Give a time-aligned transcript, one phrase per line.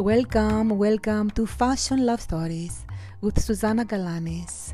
[0.00, 2.86] Welcome, welcome to Fashion Love Stories
[3.20, 4.72] with Susanna Galanis.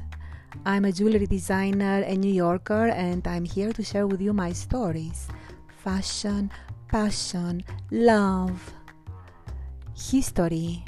[0.64, 4.53] I'm a jewelry designer and New Yorker, and I'm here to share with you my
[4.53, 5.27] stories
[5.83, 6.53] fashion,
[6.86, 8.73] passion, love,
[9.96, 10.85] history,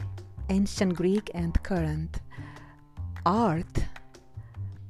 [0.48, 2.20] ancient Greek and current,
[3.26, 3.76] art,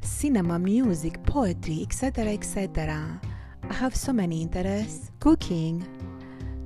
[0.02, 2.34] cinema, music, poetry, etc.
[2.34, 3.18] etc.
[3.70, 5.88] I have so many interests cooking,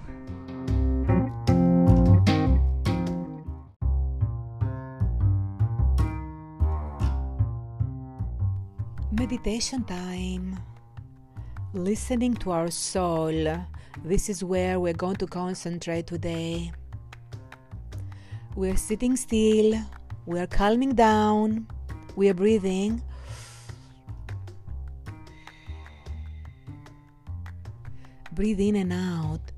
[9.31, 10.59] Meditation time.
[11.73, 13.47] Listening to our soul.
[14.05, 16.73] This is where we're going to concentrate today.
[18.56, 19.81] We're sitting still,
[20.27, 21.69] we're calming down,
[22.17, 23.05] we're breathing.
[28.33, 29.49] Breathe in and out.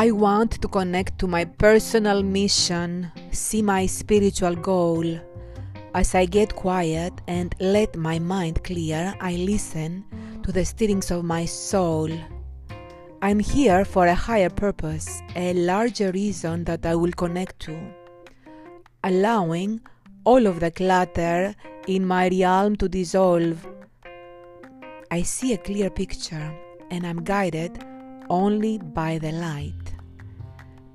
[0.00, 5.04] I want to connect to my personal mission, see my spiritual goal.
[5.94, 10.06] As I get quiet and let my mind clear, I listen
[10.42, 12.08] to the stirrings of my soul.
[13.20, 17.78] I'm here for a higher purpose, a larger reason that I will connect to.
[19.04, 19.82] Allowing
[20.24, 21.54] all of the clutter
[21.88, 23.68] in my realm to dissolve.
[25.10, 26.58] I see a clear picture
[26.90, 27.84] and I'm guided
[28.30, 29.74] only by the light.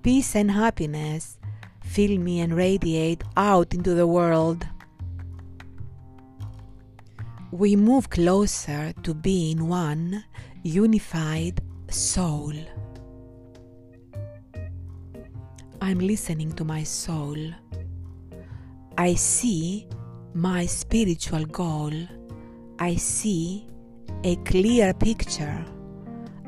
[0.01, 1.37] Peace and happiness
[1.83, 4.65] fill me and radiate out into the world.
[7.51, 10.23] We move closer to being one
[10.63, 12.53] unified soul.
[15.81, 17.37] I'm listening to my soul.
[18.97, 19.87] I see
[20.33, 21.93] my spiritual goal.
[22.79, 23.67] I see
[24.23, 25.65] a clear picture.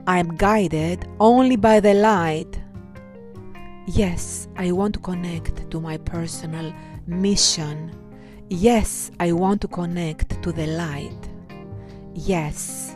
[0.09, 2.62] I'm guided only by the light.
[3.88, 6.73] Yes, I want to connect to my personal
[7.07, 7.91] mission.
[8.47, 11.29] Yes, I want to connect to the light.
[12.13, 12.96] Yes,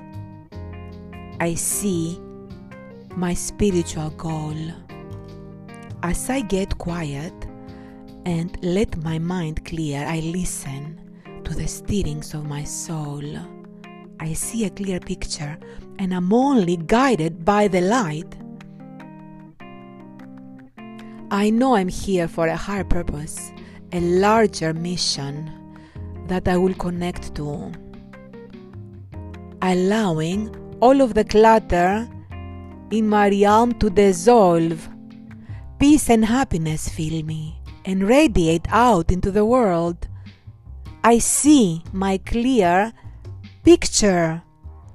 [1.42, 2.18] I see
[3.18, 4.56] my spiritual goal.
[6.04, 7.34] As I get quiet
[8.26, 10.98] and let my mind clear, I listen
[11.44, 13.22] to the stirrings of my soul.
[14.22, 15.58] I see a clear picture
[15.98, 18.36] and I'm only guided by the light.
[21.32, 23.52] I know I'm here for a higher purpose,
[23.92, 25.52] a larger mission
[26.28, 27.72] that I will connect to.
[29.64, 32.08] Allowing all of the clutter
[32.92, 34.88] in my realm to dissolve.
[35.80, 40.08] Peace and happiness fill me and radiate out into the world.
[41.04, 42.94] I see my clear
[43.64, 44.42] picture.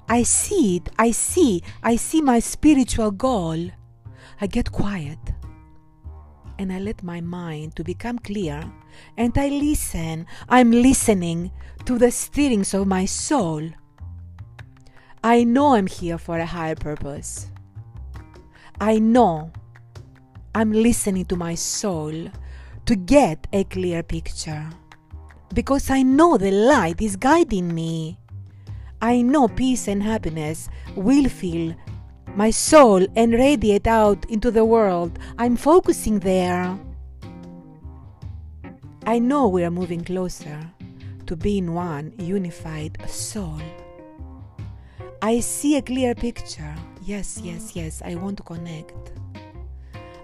[0.08, 0.88] I see it.
[0.98, 1.62] I see.
[1.82, 3.70] I see my spiritual goal.
[4.40, 5.18] I get quiet
[6.58, 8.62] and I let my mind to become clear
[9.16, 10.26] and I listen.
[10.48, 11.50] I'm listening
[11.84, 13.62] to the stirrings of my soul.
[15.22, 17.48] I know I'm here for a higher purpose.
[18.80, 19.52] I know
[20.54, 22.30] I'm listening to my soul
[22.86, 24.68] to get a clear picture
[25.52, 28.18] because I know the light is guiding me.
[29.02, 31.74] I know peace and happiness will fill
[32.34, 35.18] my soul and radiate out into the world.
[35.38, 36.78] I'm focusing there.
[39.04, 40.58] I know we are moving closer
[41.26, 43.60] to being one unified soul.
[45.22, 46.74] I see a clear picture.
[47.02, 49.12] Yes, yes, yes, I want to connect.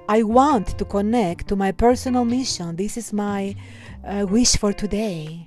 [0.08, 2.76] I want to connect to my personal mission.
[2.76, 3.54] This is my
[4.04, 5.46] uh, wish for today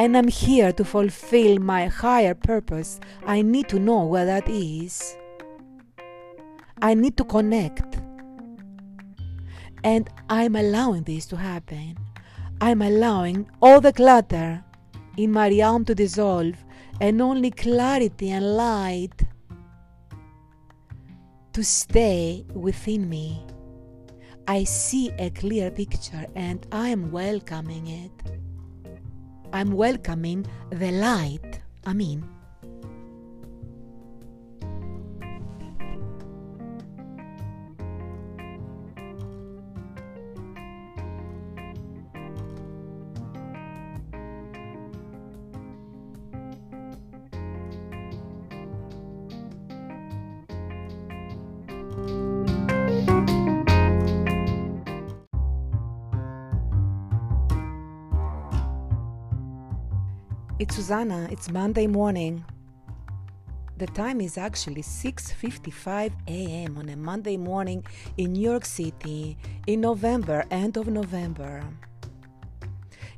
[0.00, 5.14] and I'm here to fulfill my higher purpose, I need to know where that is.
[6.80, 7.98] I need to connect.
[9.84, 11.98] And I'm allowing this to happen.
[12.62, 14.64] I'm allowing all the clutter
[15.18, 16.56] in my realm to dissolve
[16.98, 19.22] and only clarity and light
[21.52, 23.44] to stay within me.
[24.48, 28.39] I see a clear picture and I am welcoming it.
[29.52, 31.60] I'm welcoming the light.
[31.84, 32.24] I mean,
[60.90, 62.44] It's Monday morning.
[63.78, 66.78] The time is actually 6:55 a.m.
[66.78, 67.84] on a Monday morning
[68.16, 69.36] in New York City
[69.68, 71.62] in November, end of November.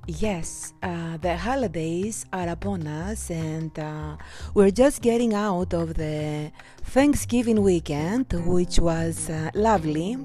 [0.06, 4.18] Yes, uh, the holidays are upon us, and uh,
[4.52, 6.52] we're just getting out of the
[6.84, 10.18] Thanksgiving weekend, which was uh, lovely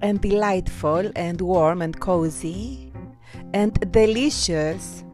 [0.00, 2.90] and delightful and warm and cozy
[3.52, 5.04] and delicious.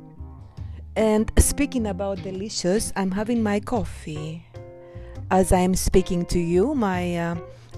[0.98, 4.44] And speaking about delicious, I'm having my coffee
[5.30, 7.36] as I'm speaking to you, my uh,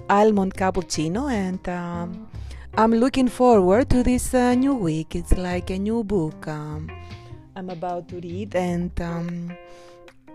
[0.09, 2.31] almond cappuccino, and um,
[2.79, 5.15] I'm looking forward to this uh, new week.
[5.15, 6.91] It's like a new book um,
[7.57, 9.53] I'm about to read, and um,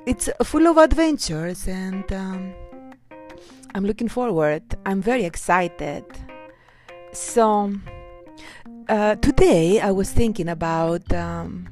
[0.06, 2.54] it's full of adventures, and um,
[3.74, 4.62] I'm looking forward.
[4.86, 6.06] I'm very excited.
[7.14, 7.74] So,
[8.88, 11.70] uh, today I was thinking about um,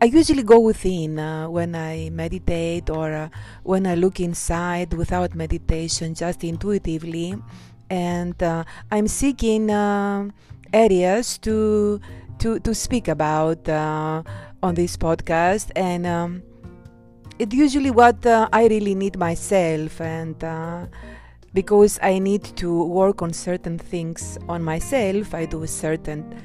[0.00, 3.28] I usually go within uh, when I meditate or uh,
[3.62, 7.34] when I look inside without meditation, just intuitively,
[7.88, 10.28] and uh, I'm seeking uh,
[10.72, 12.00] areas to
[12.40, 14.22] to to speak about uh,
[14.62, 16.42] on this podcast, and um,
[17.38, 20.36] it's usually what uh, I really need myself, and
[21.54, 26.36] because I need to work on certain things on myself, I do certain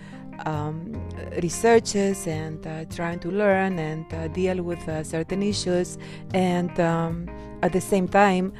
[0.45, 0.93] um,
[1.41, 5.97] researches and uh, trying to learn and uh, deal with uh, certain issues.
[6.33, 7.29] And um,
[7.61, 8.53] at the same time,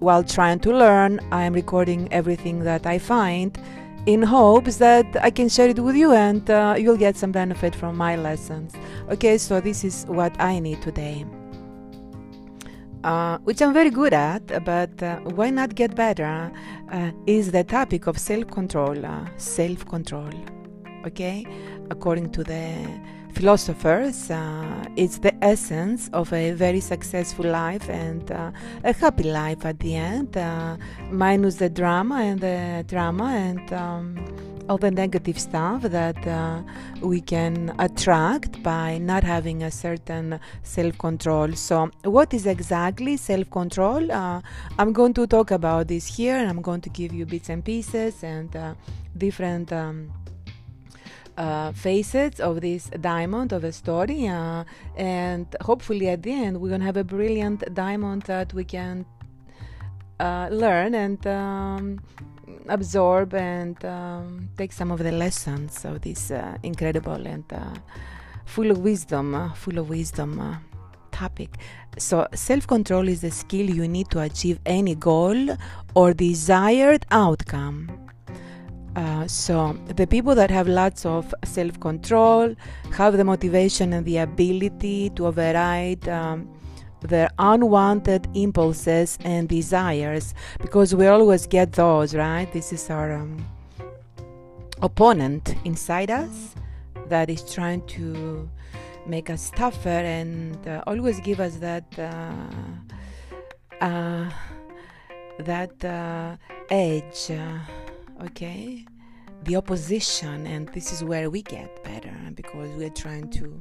[0.00, 3.58] while trying to learn, I am recording everything that I find
[4.06, 7.74] in hopes that I can share it with you and uh, you'll get some benefit
[7.74, 8.74] from my lessons.
[9.08, 11.24] Okay, so this is what I need today.
[13.02, 16.50] Uh, which I'm very good at, but uh, why not get better?
[16.90, 18.96] Uh, is the topic of self control.
[19.36, 20.32] self control
[21.04, 21.46] okay
[21.90, 22.86] according to the
[23.34, 28.50] philosophers uh, it's the essence of a very successful life and uh,
[28.84, 30.76] a happy life at the end uh,
[31.10, 34.16] minus the drama and the drama and um,
[34.68, 36.62] all the negative stuff that uh,
[37.02, 41.52] we can attract by not having a certain self control.
[41.52, 44.10] So, what is exactly self control?
[44.10, 44.40] Uh,
[44.78, 47.64] I'm going to talk about this here and I'm going to give you bits and
[47.64, 48.74] pieces and uh,
[49.16, 49.72] different.
[49.72, 50.10] Um,
[51.36, 54.64] uh, facets of this diamond of a story, uh,
[54.96, 59.04] and hopefully at the end we're gonna have a brilliant diamond that we can
[60.20, 62.00] uh, learn and um,
[62.68, 67.74] absorb and um, take some of the lessons of this uh, incredible and uh,
[68.44, 70.60] full of wisdom, full of wisdom
[71.10, 71.58] topic.
[71.98, 75.56] So, self control is the skill you need to achieve any goal
[75.94, 78.03] or desired outcome.
[78.96, 82.54] Uh, so, the people that have lots of self control
[82.92, 86.48] have the motivation and the ability to override um,
[87.00, 92.50] their unwanted impulses and desires because we always get those, right?
[92.52, 93.44] This is our um,
[94.80, 96.54] opponent inside us
[97.08, 98.48] that is trying to
[99.06, 101.84] make us tougher and uh, always give us that.
[101.98, 102.32] Uh,
[103.80, 104.30] uh
[105.38, 106.36] that uh,
[106.70, 107.30] edge
[108.22, 108.84] okay?
[109.44, 113.60] The opposition and this is where we get better because we're trying to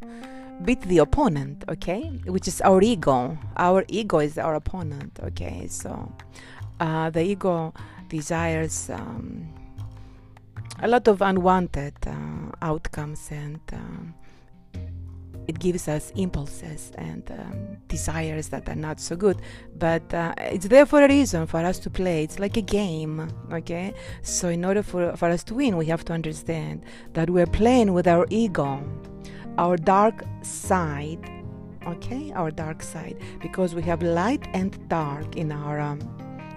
[0.64, 2.04] beat the opponent okay?
[2.26, 3.38] Which is our ego.
[3.58, 5.68] Our ego is our opponent okay?
[5.68, 6.12] So
[6.80, 7.74] uh, the ego
[8.10, 9.48] desires um,
[10.82, 14.14] a lot of unwanted uh, outcomes and um,
[15.48, 19.42] it gives us impulses and um, desires that are not so good.
[19.78, 22.24] But uh, it's there for a reason for us to play.
[22.24, 23.94] It's like a game okay?
[24.22, 26.84] So in order for, for us to win we have to understand
[27.14, 28.84] that we're playing with our ego
[29.58, 31.30] our dark side
[31.88, 32.32] okay?
[32.34, 33.18] Our dark side.
[33.42, 36.00] Because we have light and dark in our um,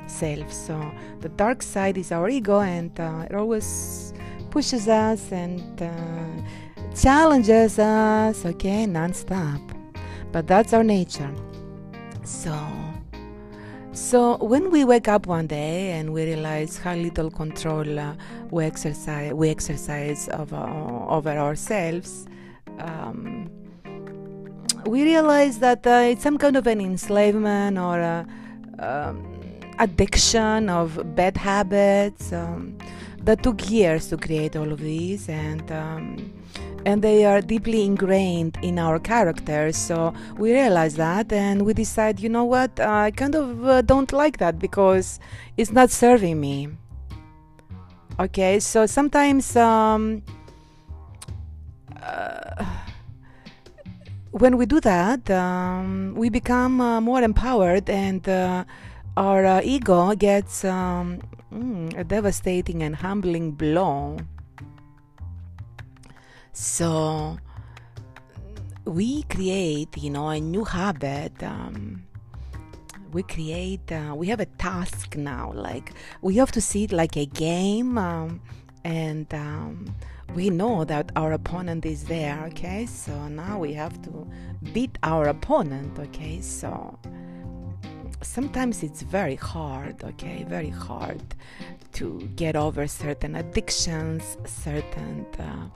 [0.06, 0.52] self.
[0.52, 4.12] So the dark side is our ego, and uh, it always
[4.50, 9.60] pushes us and uh, challenges us, okay, non-stop.
[10.32, 11.32] But that's our nature.
[12.24, 12.56] So,
[13.92, 18.14] so when we wake up one day and we realize how little control uh,
[18.50, 20.56] we exercise, we exercise over,
[21.08, 22.26] over ourselves.
[22.78, 23.50] Um,
[24.86, 28.26] we realize that uh, it's some kind of an enslavement or a,
[28.78, 29.36] um,
[29.78, 32.76] addiction of bad habits um,
[33.18, 36.35] that took years to create all of these and um,
[36.86, 42.20] and they are deeply ingrained in our characters so we realize that and we decide
[42.20, 45.20] you know what i kind of uh, don't like that because
[45.56, 46.68] it's not serving me
[48.18, 50.22] okay so sometimes um,
[52.02, 52.64] uh,
[54.36, 58.64] when we do that, um, we become uh, more empowered and uh,
[59.16, 64.18] our uh, ego gets um, mm, a devastating and humbling blow.
[66.58, 67.36] So
[68.86, 71.42] we create, you know, a new habit.
[71.42, 72.06] Um,
[73.12, 75.52] we create, uh, we have a task now.
[75.54, 78.40] Like we have to see it like a game, um,
[78.84, 79.94] and um,
[80.34, 84.26] we know that our opponent is there okay so now we have to
[84.72, 86.98] beat our opponent okay so
[88.22, 91.22] sometimes it's very hard okay very hard
[91.92, 95.68] to get over certain addictions certain uh,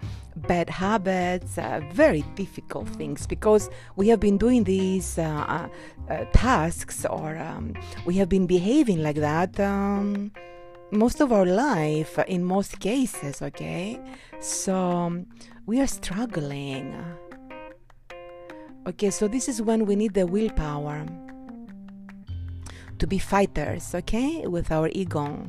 [0.47, 5.69] bad habits uh, very difficult things because we have been doing these uh, uh,
[6.13, 7.75] uh tasks or um,
[8.07, 10.33] we have been behaving like that um,
[10.91, 14.01] most of our life in most cases okay?
[14.41, 15.25] So
[15.67, 16.95] we are struggling.
[18.87, 21.07] Okay so this is when we need the willpower
[22.99, 24.47] to be fighters okay?
[24.47, 25.47] With our ego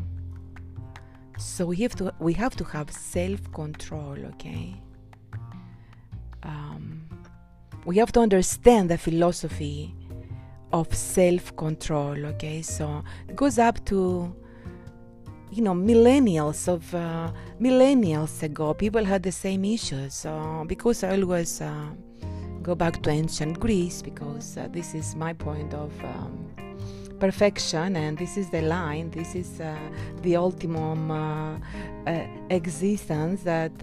[1.38, 4.75] so we have to we have to have self-control okay?
[6.43, 7.07] Um,
[7.85, 9.95] we have to understand the philosophy
[10.71, 12.61] of self-control okay?
[12.61, 14.35] So it goes up to
[15.51, 18.73] you know millennials of uh, millennials ago.
[18.73, 21.89] People had the same issues so because i always uh,
[22.61, 26.47] go back to ancient greece because uh, this is my point of um,
[27.25, 29.77] perfection and this is the line this is uh,
[30.23, 31.19] the ultimum uh,
[32.09, 33.73] uh, existence that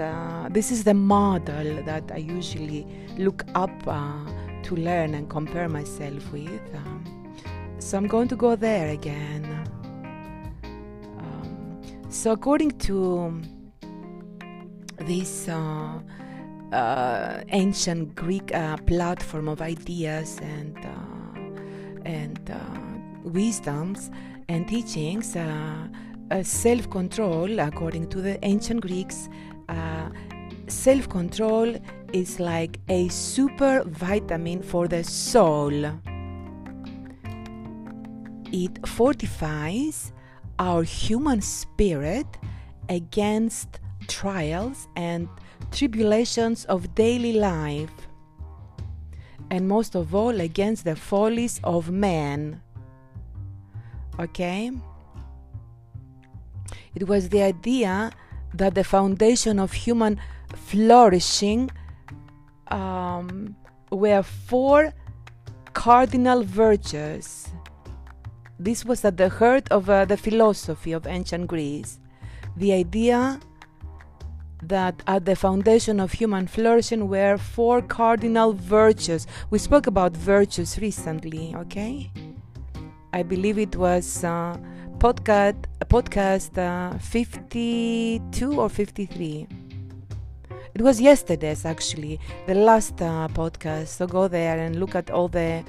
[0.52, 2.82] this is the model that i usually
[3.16, 3.76] look up
[4.66, 6.66] to learn and compare myself with.
[6.74, 7.00] Um,
[7.78, 9.44] so i'm going to go there again.
[12.10, 13.40] So, according to
[14.96, 16.00] this uh,
[16.72, 22.87] uh, ancient Greek uh, platform of ideas and uh, and uh,
[23.28, 24.10] wisdoms
[24.48, 25.88] and teachings, uh,
[26.42, 29.28] self-control, according to the ancient Greeks,
[30.68, 31.76] self-control
[32.12, 35.72] is like a super vitamin for the soul.
[38.52, 40.12] It fortifies
[40.58, 42.26] our human spirit
[42.88, 45.28] against trials and
[45.70, 47.92] tribulations of daily life,
[49.50, 52.60] and most of all against the follies of man.
[54.18, 54.70] Okay?
[56.94, 58.10] It was the idea
[58.54, 60.20] that the foundation of human
[60.54, 61.70] flourishing
[62.68, 63.56] um,
[63.90, 64.92] were four
[65.72, 67.48] cardinal virtues
[68.58, 72.00] this was at the heart of uh, the philosophy of ancient Greece.
[72.56, 73.38] The idea
[74.62, 79.28] that at the foundation of human flourishing were four cardinal virtues.
[79.50, 82.10] We spoke about virtues recently, okay?
[83.12, 84.56] I believe it was uh,
[84.98, 89.46] podcast podcast uh, 52 or 53.
[90.74, 93.88] It was yesterday's actually, the last uh, podcast.
[93.88, 95.64] So go there and look at all the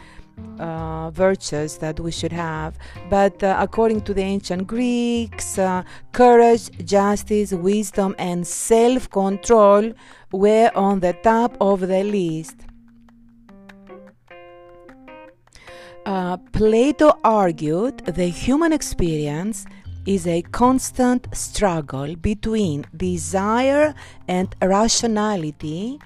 [0.59, 2.77] uh, virtues that we should have.
[3.09, 9.93] But uh, according to the ancient Greeks, uh, courage, justice, wisdom, and self control
[10.31, 12.68] were on the top of the list.
[16.05, 19.65] Uh, Plato argued the human experience
[20.05, 23.93] is a constant struggle between desire
[24.27, 25.99] and rationality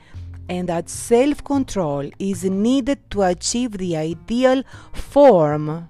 [0.50, 5.88] and that self control is needed to achieve the ideal form.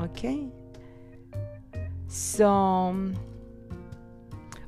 [0.00, 0.48] Okay?
[2.06, 3.12] So,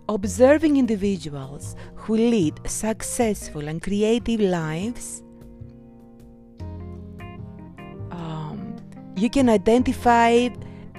[0.08, 5.22] observing individuals who lead successful and creative lives,
[9.16, 10.48] you can identify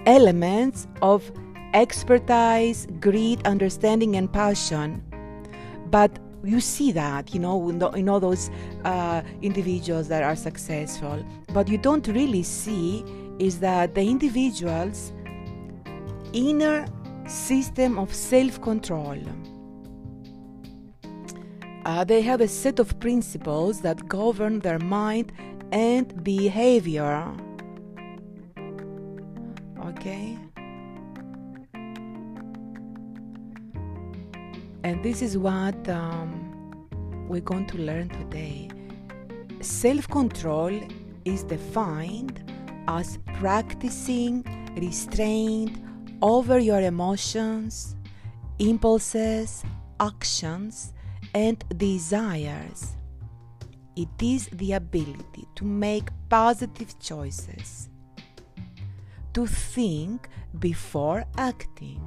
[0.05, 1.31] elements of
[1.73, 5.03] expertise, greed, understanding, and passion.
[5.89, 8.49] But you see that, you know, in, all those
[8.83, 11.23] uh, individuals that are successful.
[11.53, 13.03] But you don't really see
[13.39, 15.13] is that the individual's
[16.33, 16.85] inner
[17.27, 19.17] system of self control.
[21.85, 25.31] Uh, they have a set of principles that govern their mind
[25.71, 27.27] and behavior.
[30.01, 30.35] Okay?
[34.83, 36.87] And this is what um,
[37.29, 38.67] we're going to learn today.
[39.59, 40.73] Self control
[41.23, 42.51] is defined
[42.87, 44.43] as practicing
[44.75, 45.77] restraint
[46.23, 47.95] over your emotions,
[48.57, 49.63] impulses,
[49.99, 50.93] actions,
[51.35, 52.93] and desires.
[53.95, 57.90] It is the ability to make positive choices,
[59.33, 60.27] to think
[60.59, 62.01] before acting.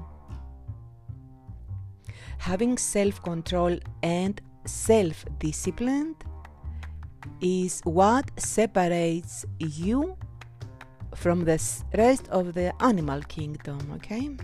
[2.38, 6.16] Having self control and self discipline
[7.40, 10.16] is what separates you
[11.14, 11.58] from the
[11.96, 14.36] rest of the animal kingdom, okay?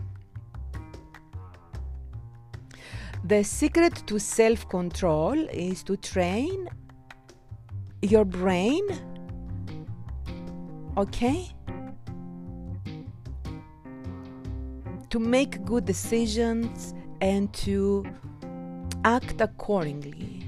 [3.24, 6.68] The secret to self control is to train
[8.02, 8.82] your brain,
[10.96, 11.50] okay?
[15.10, 18.04] To make good decisions and to
[19.04, 20.40] act accordingly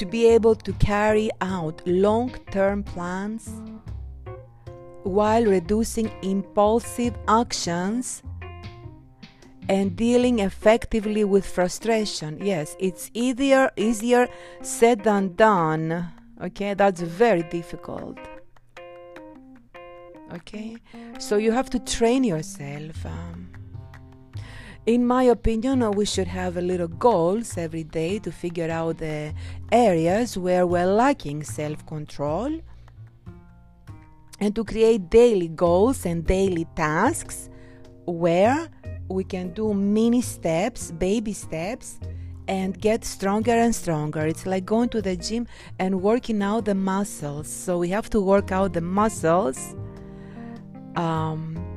[0.00, 3.50] to be able to carry out long term plans
[5.02, 8.22] while reducing impulsive actions
[9.68, 12.38] and dealing effectively with frustration.
[12.40, 14.26] Yes, it's easier easier
[14.62, 16.08] said than done.
[16.42, 18.18] Okay, that's very difficult.
[20.32, 20.76] Okay,
[21.18, 23.04] so you have to train yourself.
[23.04, 23.48] Um,
[24.86, 29.34] in my opinion, we should have a little goals every day to figure out the
[29.72, 32.60] areas where we're lacking self control
[34.38, 37.50] and to create daily goals and daily tasks
[38.06, 38.68] where
[39.08, 41.98] we can do mini steps, baby steps,
[42.48, 44.26] and get stronger and stronger.
[44.26, 45.46] It's like going to the gym
[45.78, 47.48] and working out the muscles.
[47.48, 49.74] So we have to work out the muscles.
[50.96, 51.70] Um,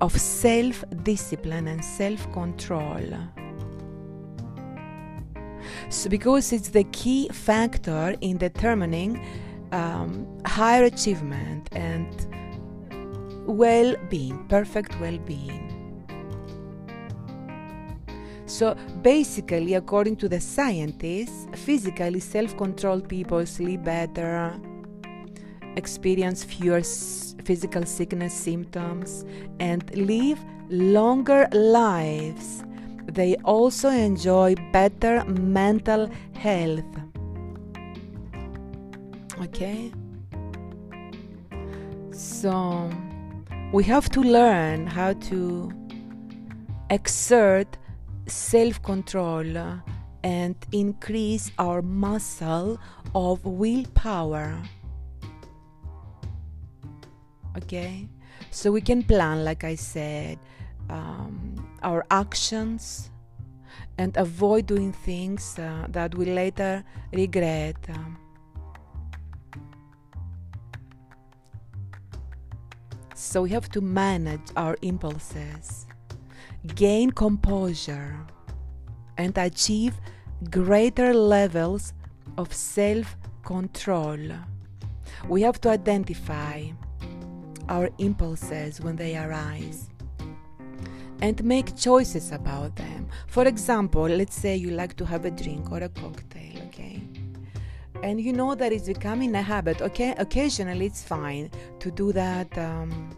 [0.00, 3.02] of self discipline and self control.
[5.88, 9.24] So, because it's the key factor in determining
[9.72, 12.08] um, higher achievement and
[13.46, 15.72] well being, perfect well being.
[18.46, 24.54] So, basically, according to the scientists, physically self controlled people sleep better,
[25.76, 26.82] experience fewer
[27.44, 29.24] physical sickness symptoms
[29.60, 32.64] and live longer lives.
[33.06, 36.84] They also enjoy better mental health.
[39.40, 39.92] Okay?
[42.10, 42.90] So,
[43.72, 45.70] we have to learn how to
[46.90, 47.76] exert
[48.26, 49.46] self control
[50.24, 52.78] and increase our muscle
[53.14, 54.60] of willpower
[57.56, 58.08] okay?
[58.50, 60.38] So we can plan like i said
[60.88, 63.10] um, our actions
[63.98, 68.18] and avoid doing things uh, that we later regret um,
[73.14, 75.86] so we have to manage our impulses
[76.74, 78.18] gain composure
[79.16, 79.94] and achieve
[80.50, 81.94] greater levels
[82.36, 84.18] of self control
[85.28, 86.62] we have to identify
[87.68, 89.88] our impulses when they arise
[91.20, 93.08] and make choices about them.
[93.28, 97.02] For example, let's say you like to have a drink or a cocktail, okay?
[98.02, 100.14] And you know that it's becoming a habit, okay?
[100.18, 101.50] Occasionally it's fine
[101.80, 103.16] to do that um,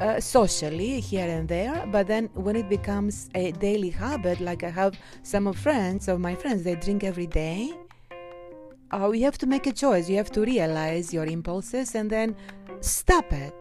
[0.00, 4.70] uh, socially here and there, but then when it becomes a daily habit, like I
[4.70, 7.72] have some of friends of my friends, they drink every day.
[8.92, 10.10] Uh, you have to make a choice.
[10.10, 12.36] You have to realize your impulses and then
[12.82, 13.54] stop it.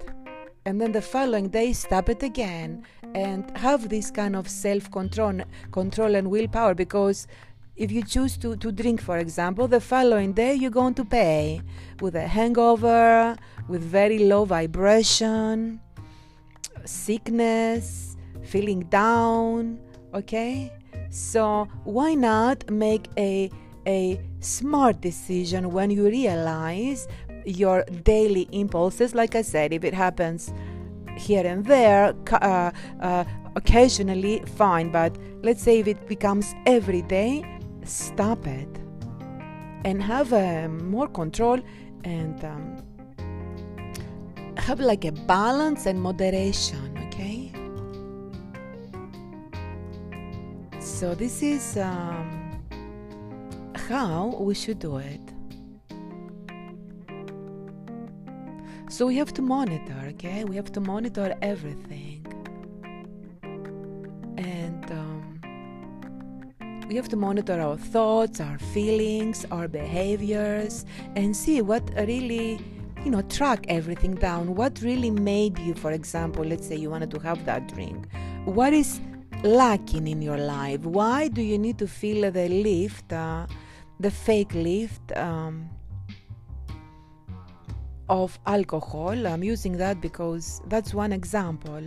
[0.65, 2.83] And then the following day, stop it again
[3.15, 7.27] and have this kind of self control control and willpower because
[7.75, 11.61] if you choose to, to drink, for example, the following day you're going to pay
[11.99, 13.35] with a hangover,
[13.67, 15.79] with very low vibration,
[16.85, 19.79] sickness, feeling down,
[20.13, 20.71] okay?
[21.09, 23.49] So why not make a
[23.87, 27.07] a smart decision when you realize
[27.45, 29.15] your daily impulses.
[29.15, 30.53] Like I said, if it happens
[31.17, 33.23] here and there, uh, uh,
[33.55, 34.91] occasionally, fine.
[34.91, 37.43] But let's say if it becomes every day,
[37.83, 38.69] stop it
[39.83, 41.59] and have uh, more control
[42.03, 42.83] and um,
[44.57, 46.97] have like a balance and moderation.
[47.07, 47.51] Okay.
[50.79, 52.61] So this is um,
[53.75, 55.30] how we should do it.
[58.91, 60.43] So we have to monitor, okay?
[60.43, 62.25] We have to monitor everything.
[64.37, 65.39] And um,
[66.89, 72.59] we have to monitor our thoughts, our feelings, our behaviors, and see what really,
[73.05, 74.55] you know, track everything down.
[74.55, 78.09] What really made you, for example, let's say you wanted to have that drink.
[78.43, 78.99] What is
[79.41, 80.81] lacking in your life?
[80.81, 83.47] Why do you need to feel the lift, uh,
[84.01, 85.15] the fake lift?
[85.15, 85.69] Um,
[88.11, 89.25] of alcohol.
[89.25, 91.81] I'm using that because that's one example.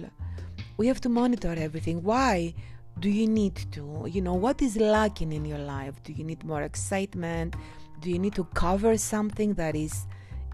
[0.78, 2.02] We have to monitor everything.
[2.02, 2.54] Why
[2.98, 4.06] do you need to?
[4.10, 6.02] You know, what is lacking in your life?
[6.02, 7.56] Do you need more excitement?
[8.00, 10.06] Do you need to cover something that is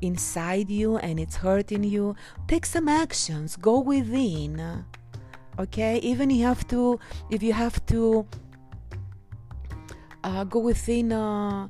[0.03, 2.17] inside you and it's hurting you?
[2.49, 3.55] Take some actions.
[3.55, 4.85] Go within.
[5.57, 5.99] Okay?
[5.99, 6.99] Even you have to,
[7.31, 8.27] if you have to
[10.25, 11.13] uh, go within.
[11.13, 11.69] Uh,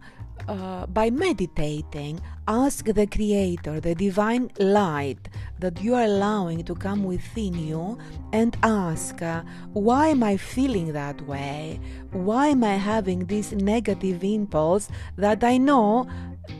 [0.48, 7.04] uh, by meditating, ask the Creator, the divine light that you are allowing to come
[7.04, 7.98] within you,
[8.32, 11.80] and ask, uh, Why am I feeling that way?
[12.12, 16.08] Why am I having this negative impulse that I know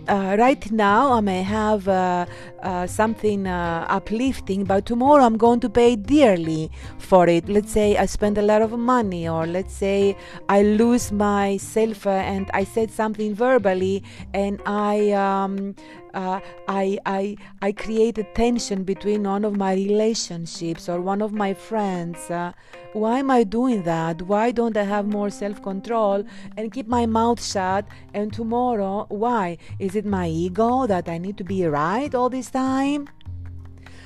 [0.08, 2.26] uh, right now I may have uh,
[2.62, 7.48] uh, something uh, uplifting, but tomorrow I'm going to pay dearly for it.
[7.48, 10.16] Let's say I spend a lot of money, or let's say
[10.48, 14.02] I lose myself uh, and I said something verbally
[14.34, 15.74] and I um,
[16.14, 21.54] uh, I, I, I created tension between one of my relationships or one of my
[21.54, 22.30] friends.
[22.30, 22.52] Uh,
[22.92, 24.22] why am I doing that?
[24.22, 26.24] Why don't I have more self control
[26.56, 27.86] and keep my mouth shut?
[28.14, 29.58] And tomorrow, why?
[29.78, 33.08] Is it my ego that I need to be right all this time?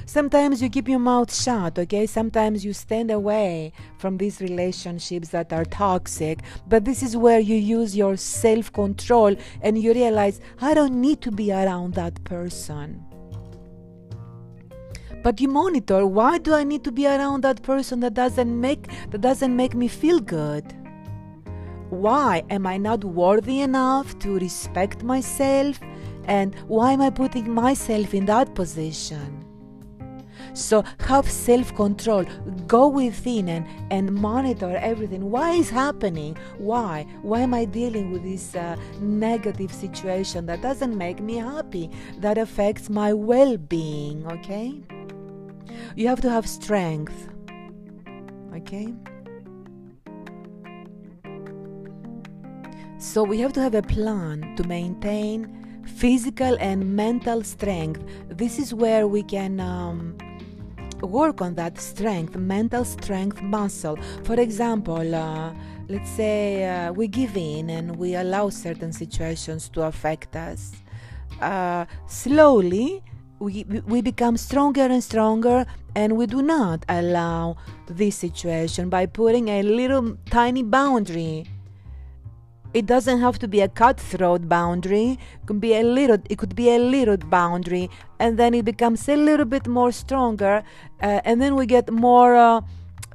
[0.06, 2.04] Sometimes you keep your mouth shut, okay?
[2.04, 6.40] Sometimes you stand away from these relationships that are toxic.
[6.66, 11.22] But this is where you use your self control and you realize, I don't need
[11.22, 13.13] to be around that person.
[15.24, 18.88] But you monitor, why do I need to be around that person that doesn't make
[19.10, 20.64] that doesn't make me feel good?
[21.88, 25.80] Why am I not worthy enough to respect myself?
[26.26, 29.33] And why am I putting myself in that position?
[30.54, 32.24] So have self control.
[32.66, 35.30] Go within and, and monitor everything.
[35.30, 36.36] Why is happening?
[36.58, 37.06] Why?
[37.22, 41.90] Why am I dealing with this uh, negative situation that doesn't make me happy?
[42.18, 44.80] That affects my well being, okay?
[45.96, 47.28] You have to have strength,
[48.54, 48.94] okay?
[52.98, 58.02] So we have to have a plan to maintain physical and mental strength.
[58.28, 60.16] This is where we can um,
[61.06, 63.96] work on that strength, mental strength muscle.
[64.24, 65.52] For example, uh,
[65.88, 70.72] let's say uh, we give in and we allow certain situations to affect us.
[71.40, 73.02] Uh, slowly,
[73.38, 79.48] we, we become stronger and stronger, and we do not allow this situation by putting
[79.48, 81.44] a little tiny boundary
[82.74, 85.12] it doesn't have to be a cutthroat boundary.
[85.12, 89.08] It could be a little it could be a little boundary and then it becomes
[89.08, 90.64] a little bit more stronger
[91.00, 92.60] uh, and then we get more uh,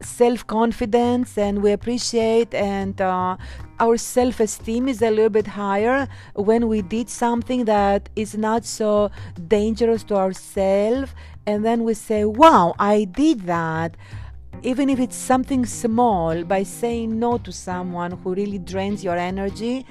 [0.02, 3.36] self-confidence and we appreciate and uh,
[3.80, 9.12] our self-esteem is a little bit higher when we did something that is not so
[9.48, 11.14] dangerous to ourselves
[11.46, 13.96] and then we say wow i did that
[14.64, 19.86] even if it's something small, by saying no to someone who really drains your energy,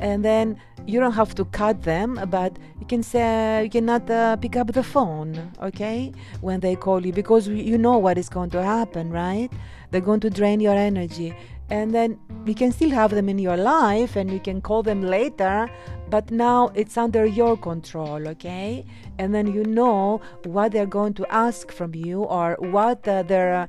[0.00, 4.36] and then you don't have to cut them, but you can say you cannot uh,
[4.36, 8.50] pick up the phone, okay, when they call you because you know what is going
[8.50, 9.50] to happen, right?
[9.90, 11.34] They're going to drain your energy,
[11.68, 15.02] and then you can still have them in your life, and you can call them
[15.02, 15.68] later,
[16.10, 18.84] but now it's under your control, okay?
[19.18, 23.68] And then you know what they're going to ask from you or what uh, their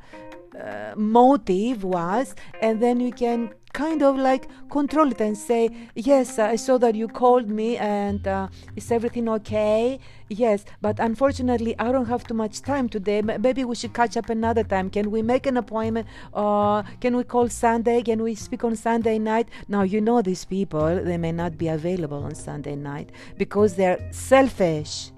[0.60, 6.40] uh, motive was and then you can kind of like control it and say yes
[6.40, 10.00] i saw that you called me and uh, is everything okay?
[10.30, 13.22] Yes but unfortunately i don't have too much time today.
[13.22, 14.90] Maybe we should catch up another time.
[14.90, 18.02] Can we make an appointment or can we call sunday?
[18.04, 19.48] Can we speak on sunday night?
[19.68, 24.00] Now you know these people they may not be available on sunday night because they're
[24.12, 25.12] selfish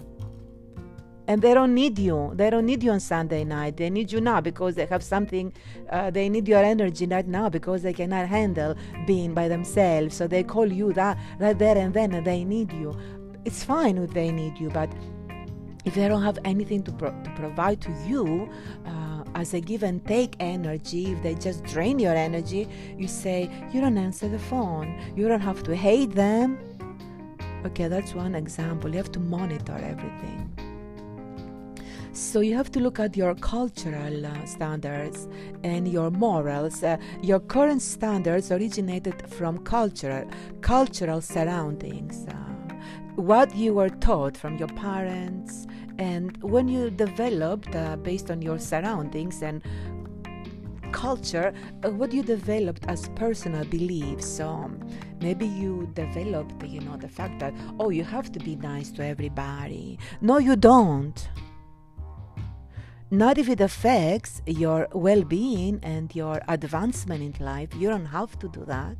[1.32, 2.34] and they don't need you.
[2.36, 3.78] They don't need you on Sunday night.
[3.78, 5.54] They need you now because they have something.
[5.90, 8.76] Uh, they need your energy right now because they cannot handle
[9.08, 10.14] being by themselves.
[10.14, 12.94] So they call you that right there and then, and they need you.
[13.46, 14.92] It's fine if they need you, but
[15.86, 18.50] if they don't have anything to, pro- to provide to you
[18.86, 22.68] uh, as a give and take energy, if they just drain your energy,
[22.98, 25.00] you say, You don't answer the phone.
[25.16, 26.60] You don't have to hate them.
[27.68, 28.90] Okay, that's one example.
[28.90, 30.61] You have to monitor everything.
[32.22, 35.28] So you have to look at your cultural uh, standards
[35.64, 36.84] and your morals.
[36.84, 40.30] Uh, your current standards originated from cultural
[40.62, 42.28] cultural surroundings.
[42.28, 42.34] Uh,
[43.16, 45.66] what you were taught from your parents,
[45.98, 49.64] and when you developed uh, based on your surroundings and
[50.92, 51.52] culture,
[51.84, 54.28] uh, what you developed as personal beliefs.
[54.28, 54.72] So
[55.22, 59.04] maybe you developed, you know, the fact that, oh, you have to be nice to
[59.04, 59.98] everybody.
[60.22, 61.28] No, you don't.
[63.14, 67.70] Not if it affects your well being and your advancement in life.
[67.76, 68.96] You don't have to do that.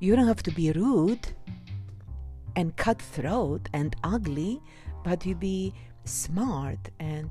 [0.00, 1.28] You don't have to be rude
[2.56, 4.62] and cutthroat and ugly,
[5.04, 7.28] but you be smart and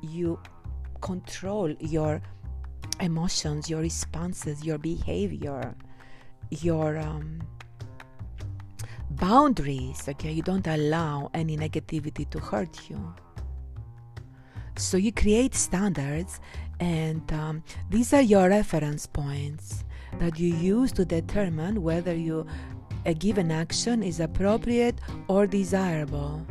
[0.00, 0.38] you
[1.00, 2.22] control your
[3.00, 5.74] emotions, your responses, your behavior,
[6.50, 7.42] your um,
[9.10, 10.08] boundaries.
[10.08, 13.14] Okay, you don't allow any negativity to hurt you.
[14.80, 16.40] So you create standards,
[16.80, 19.84] and um, these are your reference points
[20.18, 22.46] that you use to determine whether you
[23.06, 26.46] a given action is appropriate or desirable.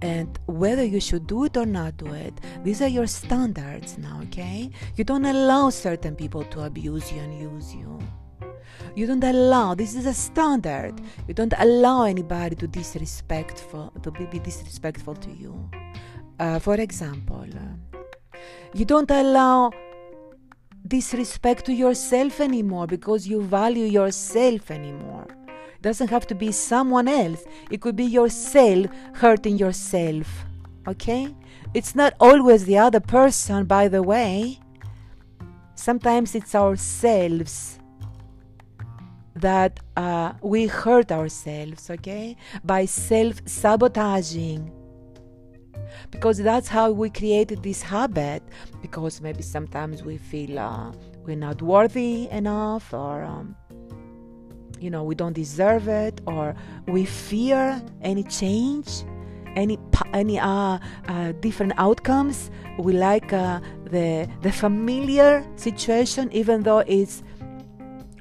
[0.00, 4.20] And whether you should do it or not do it these are your standards now
[4.24, 4.70] okay?
[4.94, 7.98] You don't allow certain people to abuse you and use you.
[8.94, 11.00] You don't allow this is a standard.
[11.26, 15.68] You don't allow anybody to disrespectful to be, be disrespectful to you
[16.38, 17.46] uh, for example
[18.74, 19.70] you don't allow
[20.86, 25.26] disrespect to yourself anymore because you value yourself anymore
[25.78, 27.44] It doesn't have to be someone else.
[27.70, 30.44] It could be yourself hurting yourself.
[30.88, 31.32] Okay?
[31.72, 34.58] It's not always the other person, by the way.
[35.76, 37.78] Sometimes it's ourselves
[39.36, 42.36] that uh, we hurt ourselves, okay?
[42.64, 44.72] By self sabotaging.
[46.10, 48.42] Because that's how we created this habit.
[48.82, 50.92] Because maybe sometimes we feel uh,
[51.24, 53.24] we're not worthy enough or.
[53.24, 53.56] Um,
[54.80, 56.54] you know we don't deserve it or
[56.86, 59.04] we fear any change
[59.56, 59.78] any
[60.12, 67.22] any uh, uh, different outcomes we like uh, the the familiar situation even though it's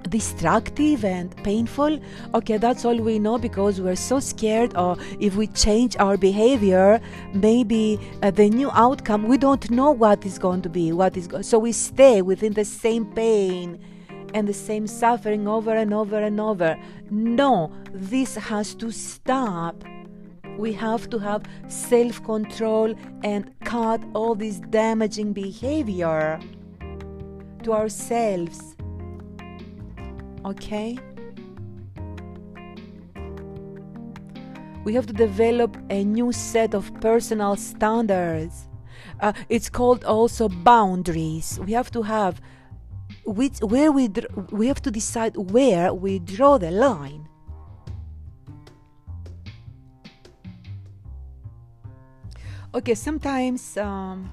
[0.10, 2.00] destructive and painful
[2.34, 7.00] okay that's all we know because we're so scared or if we change our behavior
[7.34, 11.28] maybe uh, the new outcome we don't know what is going to be what is
[11.28, 13.80] go- so we stay within the same pain
[14.34, 16.78] and the same suffering over and over and over.
[17.10, 19.84] No, this has to stop.
[20.58, 26.40] We have to have self control and cut all this damaging behavior
[27.64, 28.77] to ourselves.
[30.46, 30.98] Okay?
[34.84, 38.70] We have to develop a new set of personal standards.
[39.20, 41.60] Uh, it's called also boundaries.
[41.66, 42.40] We have to have
[43.28, 47.28] which where we dr- we have to decide where we draw the line
[52.74, 54.32] okay sometimes um,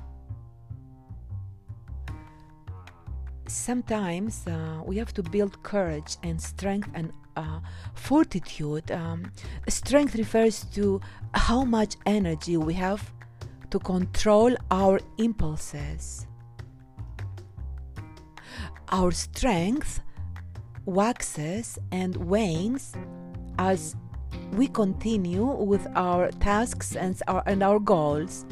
[3.54, 7.60] sometimes uh, we have to build courage and strength and uh,
[7.94, 9.30] fortitude um,
[9.68, 11.00] strength refers to
[11.34, 13.12] how much energy we have
[13.70, 16.26] to control our impulses
[18.90, 20.00] our strength
[20.84, 22.94] waxes and wanes
[23.58, 23.96] as
[24.52, 28.44] we continue with our tasks and our, and our goals.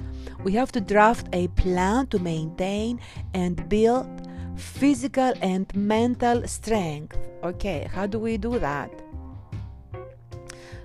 [0.42, 3.00] We have to draft a plan to maintain
[3.34, 4.08] and build
[4.56, 7.16] physical and mental strength.
[7.42, 8.90] Okay, how do we do that?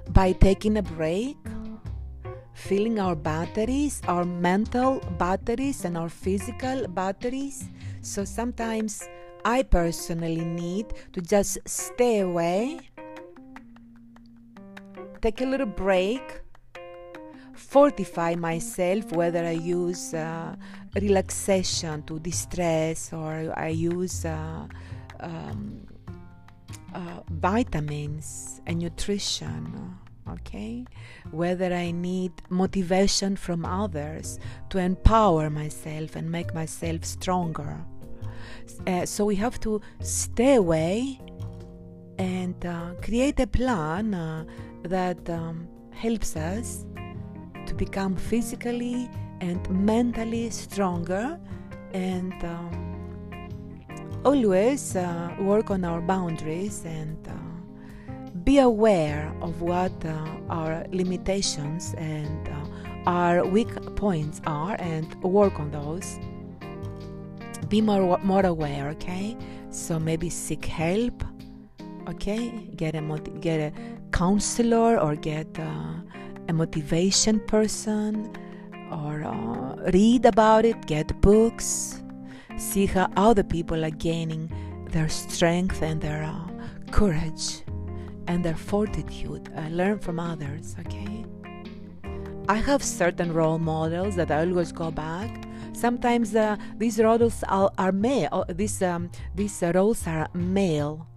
[0.10, 1.38] By taking a break,
[2.54, 7.70] filling our batteries, our mental batteries, and our physical batteries.
[8.02, 9.08] So sometimes
[9.46, 12.80] I personally need to just stay away,
[15.22, 16.22] take a little break,
[17.58, 20.56] fortify myself, whether I use uh,
[20.96, 24.68] relaxation to distress or I use uh,
[25.20, 25.82] um,
[26.94, 29.98] uh, vitamins and nutrition
[30.30, 30.86] okay?
[31.32, 34.40] Whether I need motivation from others
[34.70, 37.78] to empower myself and make myself stronger.
[38.86, 41.20] Uh, so we have to stay away
[42.20, 44.44] and uh, create a plan uh,
[44.84, 46.86] that um, helps us
[47.68, 49.10] to become physically
[49.42, 51.40] and mentally stronger
[51.94, 52.88] and um,
[54.26, 57.34] always uh, work on our boundaries and uh,
[58.44, 65.60] be aware of what uh, our limitations and uh, our weak points are and work
[65.60, 66.20] on those.
[67.70, 69.36] Be more more aware okay?
[69.70, 71.24] So maybe seek help
[72.08, 72.50] okay?
[72.76, 73.02] Get a
[73.40, 73.72] get a
[74.12, 75.94] counselor or get uh,
[76.48, 78.32] a motivation person
[78.92, 82.02] or uh, read about it get books
[82.58, 84.52] see how other people are gaining
[84.92, 86.48] their strength and their uh,
[86.92, 87.64] courage
[88.28, 91.26] and their fortitude uh, learn from others okay?
[92.50, 95.44] I have certain role models that i always go back.
[95.74, 101.08] Sometimes uh, these roles are, are male these um, these roles are male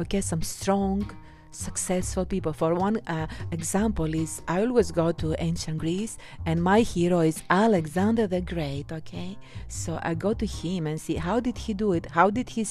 [0.00, 0.20] okay?
[0.20, 1.08] Some strong
[1.50, 2.52] successful people.
[2.52, 7.42] For one uh, example is i always go to ancient greece and my hero is
[7.50, 9.36] alexander the great okay?
[9.68, 12.06] So i go to him and see how did he do it?
[12.06, 12.66] How did he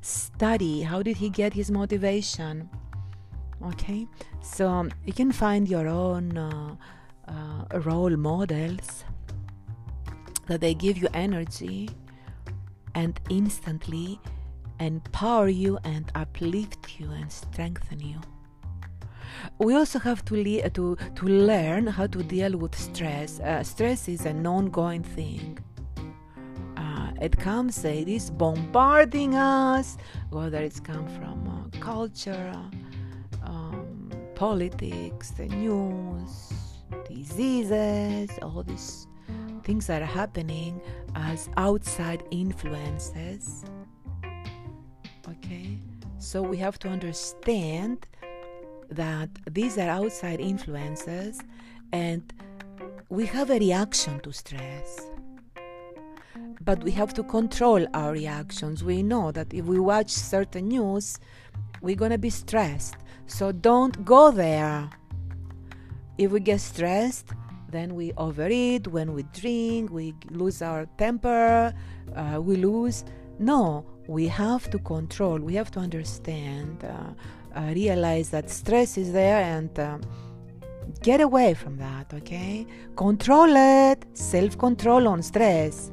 [0.00, 0.82] study?
[0.82, 2.68] How did he get his motivation?
[3.64, 4.06] Okay?
[4.40, 6.76] So um, you can find your own uh,
[7.28, 9.04] uh, role models
[10.46, 11.88] that they give you energy
[12.94, 14.20] and instantly
[14.80, 18.20] empower you and uplift you and strengthen you.
[19.58, 23.40] We also have to, le- to, to learn how to deal with stress.
[23.40, 25.58] Uh, stress is an ongoing thing.
[26.76, 29.96] Uh, it comes, it is bombarding us,
[30.30, 32.54] whether it's come from uh, culture,
[33.44, 36.52] um, politics, the news,
[37.08, 39.06] diseases, all these
[39.64, 40.80] things that are happening
[41.14, 43.64] as outside influences
[45.32, 45.78] Okay?
[46.18, 48.06] So we have to understand
[48.90, 51.40] that these are outside influences
[51.92, 52.32] and
[53.08, 55.08] we have a reaction to stress.
[56.60, 58.84] But we have to control our reactions.
[58.84, 61.18] We know that if we watch certain news,
[61.80, 62.96] we're going to be stressed.
[63.26, 64.88] So don't go there.
[66.18, 67.30] If we get stressed,
[67.68, 68.86] then we overeat.
[68.86, 71.74] When we drink, we lose our temper,
[72.14, 73.04] uh, we lose.
[73.38, 79.12] No, we have to control, we have to understand, uh, uh, realize that stress is
[79.12, 79.98] there and uh,
[81.02, 82.66] get away from that, okay?
[82.96, 85.90] Control it, self control on stress.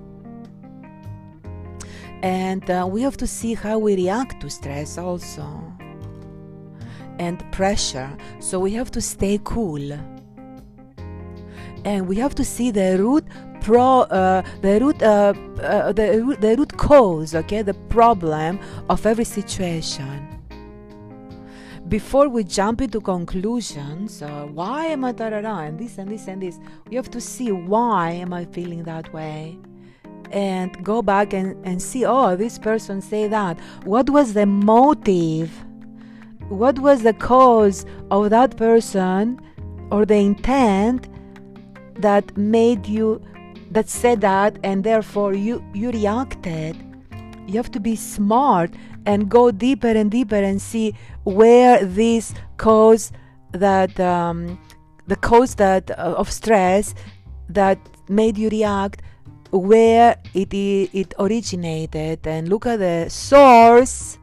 [2.22, 5.48] And uh, we have to see how we react to stress also.
[7.18, 8.16] And pressure.
[8.40, 9.92] So we have to stay cool.
[11.86, 13.26] And we have to see the root
[13.62, 19.26] pro uh, the root uh, uh, the, the root cause okay the problem of every
[19.26, 20.28] situation.
[21.88, 26.42] Before we jump into conclusions uh, why am i da, and this and this and
[26.42, 26.60] this?
[26.90, 29.58] We have to see why am i feeling that way.
[30.32, 33.60] And go back and, and see oh this person say that.
[33.84, 35.52] What was the motive?
[36.50, 39.40] What was the cause of that person
[39.92, 41.08] or the intent
[42.00, 43.22] that made you
[43.72, 46.76] that said that and therefore you you reacted.
[47.48, 48.72] You have to be smart
[49.06, 53.12] and go deeper and deeper and see where this cause
[53.52, 54.60] that um,
[55.08, 56.94] the cause that uh, of stress
[57.50, 59.02] that made you react
[59.52, 62.28] where it it originated.
[62.28, 64.18] And look at the source.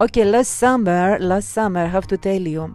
[0.00, 2.74] Okay last summer last summer i have to tell you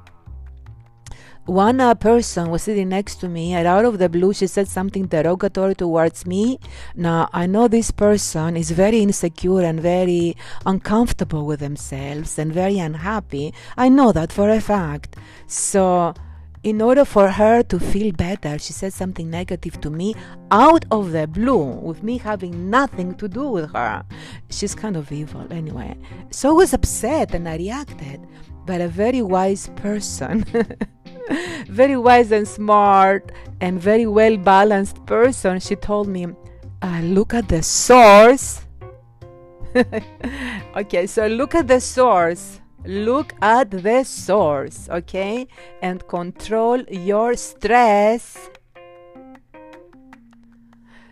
[1.48, 4.68] one uh, person was sitting next to me and out of the blue she said
[4.68, 6.60] something derogatory towards me.
[6.94, 12.80] Now i know this person is very insecure and very uncomfortable with themselves and very
[12.80, 13.54] unhappy.
[13.78, 15.16] I know that for a fact.
[15.48, 16.14] So
[16.64, 20.16] in order for her to feel better she said something negative to me.
[20.52, 24.04] Out of the blue with me having nothing to do with her.
[24.50, 25.48] She's kind of evil.
[25.50, 25.96] Anyway
[26.30, 28.20] so i was upset and i reacted.
[28.66, 30.44] But a very wise person
[31.68, 36.28] very wise and smart and very well balanced person, she told me,
[36.82, 38.62] uh, look at the source.
[40.76, 42.62] okay, so look at the source.
[42.86, 45.48] Look at the source, okay?
[45.82, 48.50] And control your stress.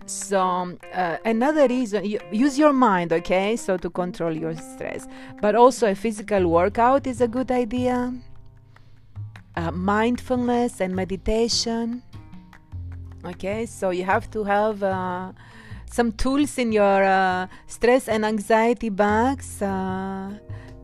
[0.06, 3.58] So, uh, another reason, use your mind, okay?
[3.58, 5.08] So, to control your stress.
[5.42, 8.14] But also, a physical workout is a good idea
[9.56, 12.04] uh, mindfulness and meditation.
[13.26, 15.32] Okay, so you have to have uh,
[15.86, 20.32] some tools in your uh, stress and anxiety bags uh,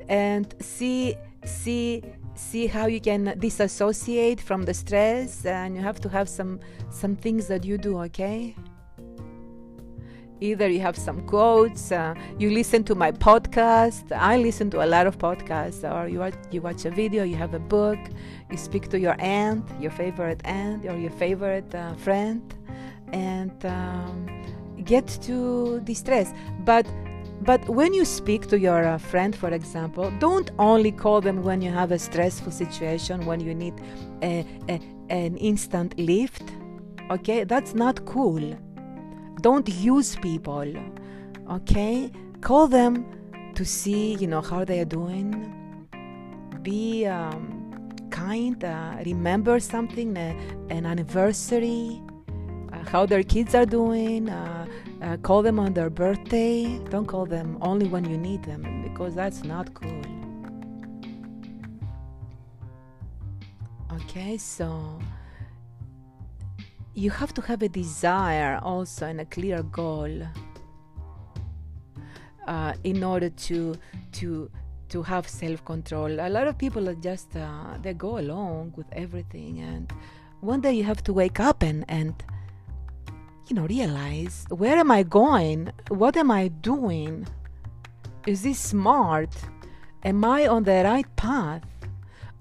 [0.07, 1.15] and see
[1.45, 2.01] see
[2.35, 6.59] see how you can disassociate from the stress and you have to have some
[6.89, 8.55] some things that you do okay
[10.41, 14.11] either you have some quotes uh, you listen to my podcast.
[14.11, 15.83] I listen to a lot of podcasts.
[15.89, 17.99] Or you watch, you watch a video you have a book
[18.49, 22.41] you speak to your aunt your favorite aunt or your favorite uh, friend
[23.13, 24.27] and um,
[24.83, 26.33] get to distress.
[26.65, 26.87] But
[27.41, 31.61] but when you speak to your uh, friend for example don't only call them when
[31.61, 33.73] you have a stressful situation when you need
[34.23, 34.79] a, a,
[35.09, 36.43] an instant lift.
[37.11, 37.43] Okay?
[37.43, 38.55] That's not cool
[39.39, 40.73] don't use people
[41.49, 42.11] okay?
[42.41, 43.05] Call them
[43.55, 45.87] to see you know how they are doing.
[46.61, 50.33] Be um, kind uh, remember something uh,
[50.69, 52.01] an anniversary
[52.71, 54.65] uh, how their kids are doing uh,
[55.01, 56.79] uh, call them on their birthday.
[56.89, 60.01] Don't call them only when you need them because that's not cool.
[63.93, 64.99] Okay so
[66.93, 70.27] you have to have a desire also and a clear goal
[72.47, 73.75] uh, in order to
[74.11, 74.49] to
[74.89, 76.19] to have self-control.
[76.19, 79.91] A lot of people are just uh, they go along with everything and
[80.41, 82.13] one day you have to wake up and and
[83.47, 85.71] you know realize where am i going?
[85.89, 87.25] What am i doing?
[88.27, 89.33] Is this smart?
[90.03, 91.63] Am i on the right path?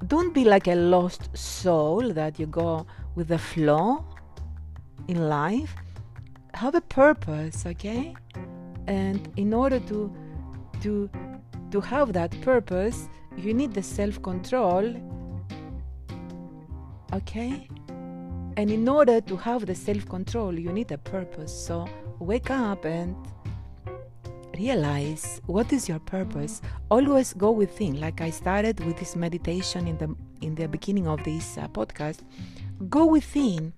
[0.07, 4.05] Don't be like a lost soul that you go with the flow
[5.11, 5.75] in life
[6.55, 8.15] have a purpose okay?
[8.87, 9.99] And in order to
[10.83, 11.11] to
[11.73, 14.85] to have that purpose you need the self-control
[17.13, 17.69] okay?
[18.57, 21.53] And in order to have the self-control you need a purpose.
[21.67, 21.89] So
[22.19, 23.17] wake up and
[24.59, 26.61] realize what is your purpose.
[26.91, 28.01] Always go within.
[28.01, 30.15] Like i started with this meditation in the
[30.47, 32.21] in the beginning of this uh, podcast.
[32.89, 33.73] Go within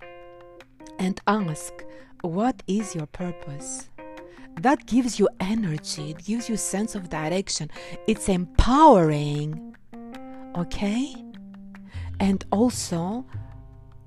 [1.03, 1.73] and ask,
[2.21, 3.89] What is your purpose?
[4.61, 7.69] That gives you energy, it gives you sense of direction.
[8.07, 9.75] It's empowering.
[10.55, 11.13] Okay?
[12.19, 13.25] And also,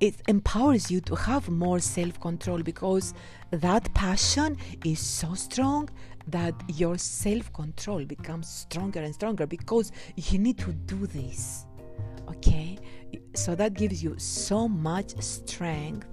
[0.00, 3.12] it empowers you to have more self control because
[3.50, 5.90] that passion is so strong
[6.28, 11.66] that your self control becomes stronger and stronger because you need to do this.
[12.28, 12.78] Okay?
[13.34, 16.06] So that gives you so much strength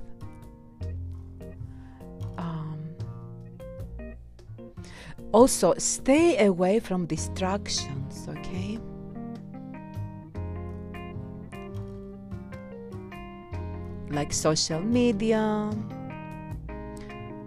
[5.34, 8.80] also stay away from distractions okay?
[14.10, 15.72] Like social media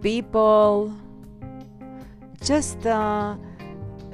[0.03, 0.93] people
[2.43, 3.37] just uh,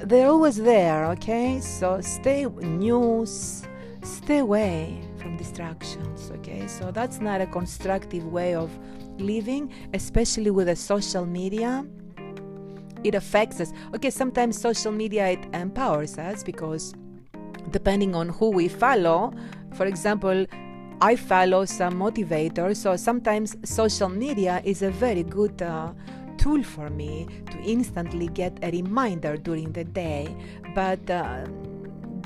[0.05, 1.59] they're always there okay?
[1.61, 3.65] So stay news
[4.05, 6.67] stay away from distractions okay?
[6.67, 8.71] So that's not a constructive way of
[9.19, 11.87] living especially with the social media
[13.05, 13.73] it affects us.
[13.95, 16.95] Okay, sometimes social media it empowers us because
[17.71, 19.33] depending on who we follow,
[19.75, 20.47] for example,
[21.01, 25.93] I follow some motivators, so sometimes social media is a very good uh,
[26.39, 30.35] tool for me to instantly get a reminder during the day.
[30.75, 31.47] But uh,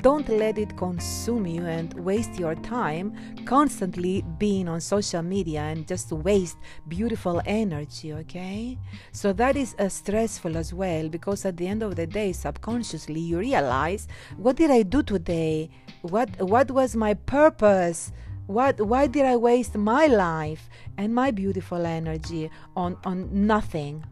[0.07, 5.85] don't let it consume you and waste your time constantly being on social media and
[5.85, 6.55] just waste
[6.87, 8.77] beautiful energy, okay?
[9.11, 13.19] So that is uh, stressful as well because at the end of the day, subconsciously,
[13.19, 15.69] you realize what did I do today?
[16.03, 18.13] What, what was my purpose?
[18.45, 24.05] What, why did I waste my life and my beautiful energy on, on nothing?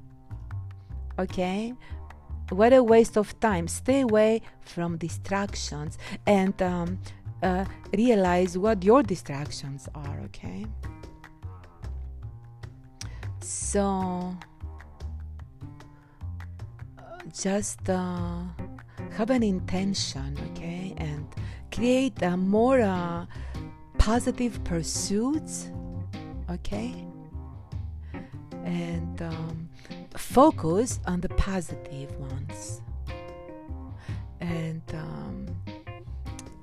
[1.18, 1.74] Okay?
[2.50, 3.68] What a waste of time.
[3.68, 7.00] Stay away from distractions and um,
[7.42, 10.66] uh, realize what your distractions are okay?
[13.40, 14.36] So
[17.34, 18.42] just uh,
[19.12, 20.94] have an intention okay?
[20.98, 21.28] And
[21.72, 23.26] create a more uh,
[23.98, 25.72] positive pursuits
[26.50, 26.94] okay?
[28.64, 29.65] And um,
[30.18, 32.82] focus on the positive ones.
[34.40, 35.48] And um,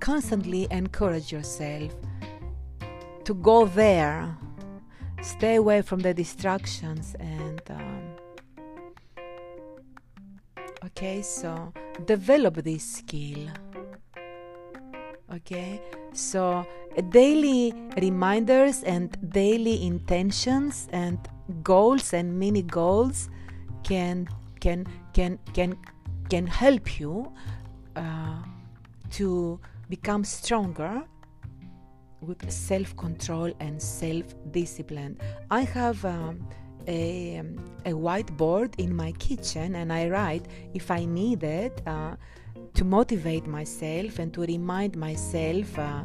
[0.01, 1.95] constantly encourage yourself
[3.25, 4.37] to go there
[5.23, 8.03] stay away from the distractions and um,
[10.85, 11.73] okay so
[12.05, 13.49] develop this skill
[15.35, 15.81] okay?
[16.13, 16.67] So
[17.11, 21.19] daily reminders and daily intentions and
[21.63, 23.29] goals and mini goals
[23.85, 24.29] can
[24.61, 25.77] can can can
[26.29, 27.33] can help you
[27.97, 28.43] uh,
[29.11, 31.03] to become stronger
[32.21, 35.19] with self control and self discipline.
[35.51, 36.49] I have um,
[36.87, 37.43] a,
[37.85, 42.17] a whiteboard in my kitchen and I write if I need it uh,
[42.75, 46.05] to motivate myself and to remind myself, uh,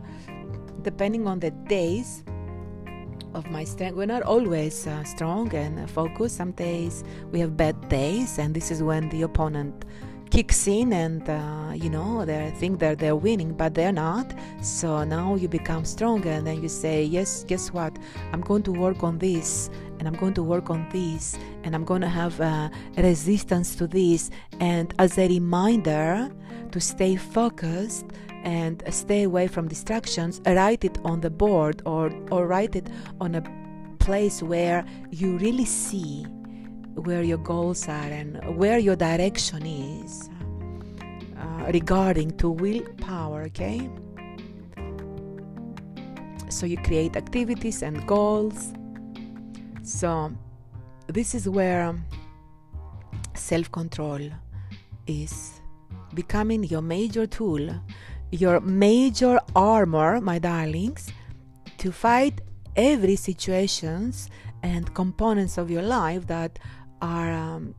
[0.81, 2.23] depending on the days
[3.33, 3.95] of my strength.
[3.95, 6.37] We're not always uh, strong and focused.
[6.37, 9.85] Some days we have bad days, and this is when the opponent
[10.29, 15.03] kicks in and uh, you know they think that they're winning but they're not so
[15.03, 17.97] now you become stronger and then you say yes guess what
[18.33, 19.69] i'm going to work on this
[19.99, 23.87] and i'm going to work on this and i'm going to have uh, resistance to
[23.87, 26.29] this and as a reminder
[26.71, 28.05] to stay focused
[28.47, 32.87] and stay away from distractions write it on the board or or write it
[33.19, 33.43] on a
[33.99, 36.23] place where you really see
[37.07, 40.29] where your goals are and where your direction is
[41.37, 43.89] uh, regarding to willpower okay?
[46.49, 48.71] So you create activities and goals.
[49.83, 50.31] So
[51.07, 51.93] this is where
[53.33, 54.21] self-control
[55.05, 55.59] is
[56.13, 57.69] becoming your major tool
[58.31, 61.11] your major armor my darlings
[61.77, 62.41] to fight
[62.75, 64.29] every situations
[64.63, 66.59] and components of your life that
[67.01, 67.75] are um,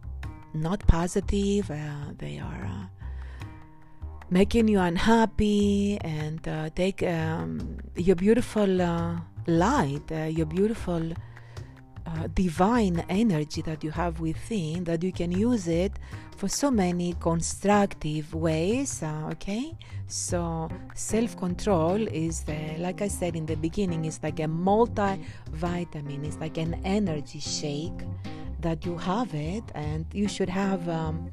[0.54, 2.86] not positive, uh, they are uh,
[4.30, 11.12] making you unhappy, and uh, take um, your beautiful uh, light, uh, your beautiful
[12.08, 15.92] uh, divine energy that you have within, that you can use it
[16.36, 19.02] for so many constructive ways.
[19.02, 24.44] okay, so self control is, the, like I said in the beginning, is like a
[24.44, 28.00] multivitamin, it's like an energy shake
[28.60, 31.30] that you have it and you should have um,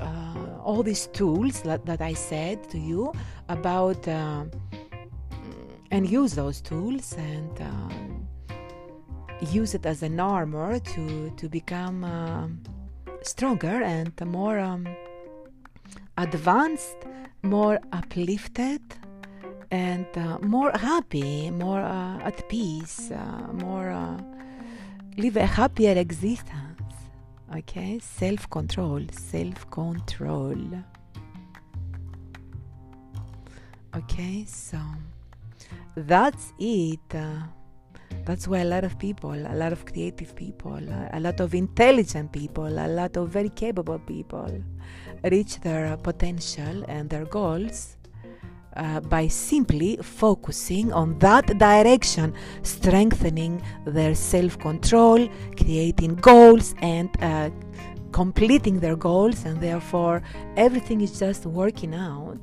[0.00, 3.12] uh, all these tools that, that I said to you
[3.48, 4.44] about uh,
[5.90, 8.01] and use those tools and uh,
[9.50, 12.46] use it as an armor to to become uh,
[13.22, 14.86] stronger and more um,
[16.16, 16.96] advanced,
[17.42, 18.82] more uplifted,
[19.70, 23.10] and uh, more happy, more uh, at peace,
[23.52, 23.90] more
[25.16, 26.94] live a happier existence.
[27.56, 30.56] Okay, self control, self control.
[33.94, 34.78] Okay, so
[35.94, 37.14] that's it.
[38.12, 40.78] Uh, that's why a lot of people, a lot of creative people,
[41.12, 44.62] a lot of intelligent people, a lot of very capable people
[45.30, 47.96] reach their potential and their goals
[48.76, 57.50] uh, by simply focusing on that direction, strengthening their self control, creating goals, and uh,
[58.12, 60.22] completing their goals, and therefore
[60.56, 62.40] everything is just working out.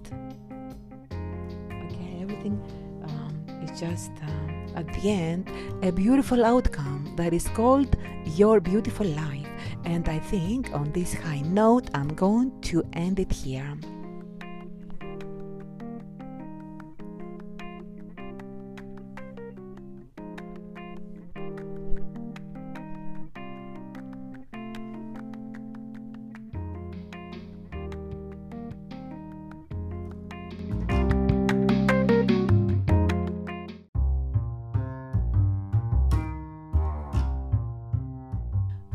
[1.86, 2.62] Okay, everything
[3.04, 4.12] um, is just.
[4.22, 4.39] Um,
[4.76, 5.50] at the end,
[5.84, 7.96] a beautiful outcome that is called
[8.26, 9.48] your beautiful life.
[9.86, 13.78] And I think on this high note, I'm going to end it here.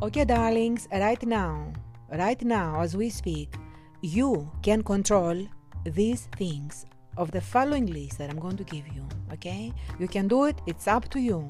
[0.02, 1.72] Okay, darlings, right now,
[2.10, 3.54] right now, as we speak,
[4.02, 5.46] you can control
[5.84, 6.84] these things
[7.16, 9.06] of the following list that I'm going to give you.
[9.32, 9.72] Okay?
[10.00, 11.48] You can do it, it's up to you.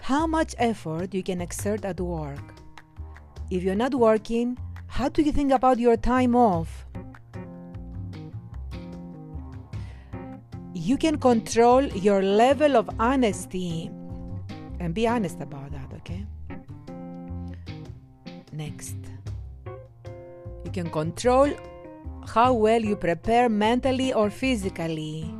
[0.00, 2.54] How much effort you can exert at work?
[3.50, 6.86] If you're not working, how do you think about your time off?
[10.72, 13.90] You can control your level of honesty
[14.78, 15.75] and be honest about okay
[18.56, 18.96] next.
[20.64, 21.50] You can control
[22.26, 25.32] how well you prepare mentally or physically.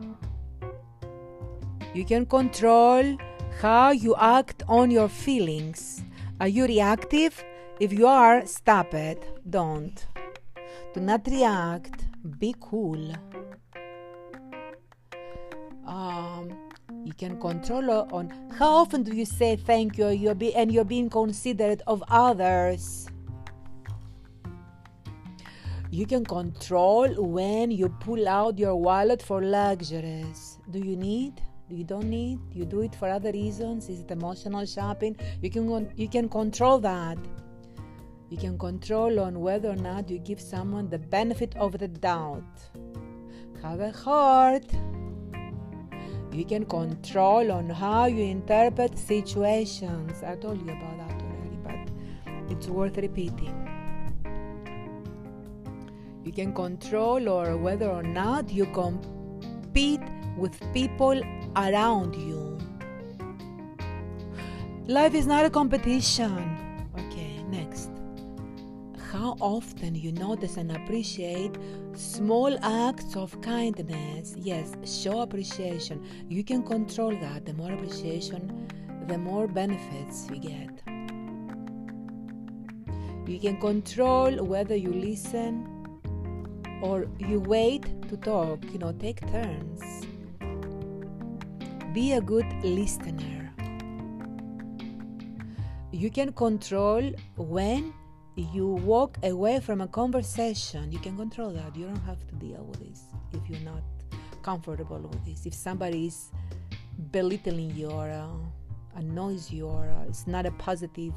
[1.95, 3.17] You can control
[3.61, 6.03] how you act on your feelings.
[6.41, 7.43] Are you reactive?
[7.81, 9.41] If you are stop it.
[9.49, 10.07] Don't.
[10.95, 12.05] Do not react.
[12.39, 13.12] Be cool.
[15.87, 16.66] Um,
[17.05, 20.84] you can control on how often do you say thank you you're be, and you're
[20.84, 23.09] being considerate of others
[25.91, 30.59] You can control when you pull out your wallet for luxuries.
[30.70, 31.41] Do you need?
[31.70, 32.41] Do you don't need?
[32.53, 33.89] You do it for other reasons?
[33.89, 35.16] Is it emotional shopping?
[35.41, 37.18] You can you can control that.
[38.30, 42.45] You can control on whether or not you give someone the benefit of the doubt.
[43.62, 44.66] Have a heart.
[46.37, 50.22] You can control on how you interpret situations.
[50.22, 53.57] I told you about that already, but it's worth repeating.
[56.24, 60.03] You can control or whether or not you compete
[60.37, 61.18] with people
[61.57, 62.59] around you.
[64.87, 66.37] Life is not a competition.
[66.99, 67.95] Okay, next
[69.13, 71.57] how often you notice and appreciate
[71.95, 74.35] small acts of kindness.
[74.37, 76.05] Yes, show appreciation.
[76.29, 77.47] You can control that.
[77.47, 78.69] The more appreciation,
[79.07, 80.83] the more benefits you get.
[83.29, 85.67] You can control whether you listen
[86.83, 90.07] or you wait to talk, you know, take turns.
[91.93, 93.53] Be a good listener.
[95.93, 97.95] You can control when
[98.37, 101.74] you walk away from a conversation, you can control that.
[101.74, 103.82] You don't have to deal with this if you're not
[104.43, 105.47] comfortable with this.
[105.47, 106.30] If somebody is
[107.11, 111.14] belittling you or uh, annoys you or uh, it's not a positive